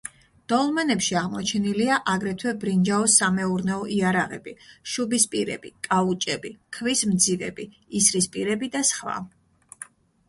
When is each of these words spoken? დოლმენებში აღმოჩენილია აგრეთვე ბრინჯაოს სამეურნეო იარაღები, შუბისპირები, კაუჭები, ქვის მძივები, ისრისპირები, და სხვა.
დოლმენებში 0.51 1.17
აღმოჩენილია 1.19 1.97
აგრეთვე 2.13 2.53
ბრინჯაოს 2.63 3.17
სამეურნეო 3.21 3.83
იარაღები, 3.97 4.55
შუბისპირები, 4.95 5.73
კაუჭები, 5.89 6.55
ქვის 6.79 7.07
მძივები, 7.13 7.71
ისრისპირები, 8.01 8.73
და 8.79 8.87
სხვა. 8.95 9.21